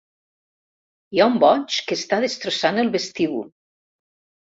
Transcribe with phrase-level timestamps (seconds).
[1.11, 3.45] Hi ha un boig que està destrossant el vestíbul.